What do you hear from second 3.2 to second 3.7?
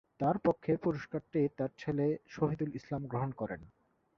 করে।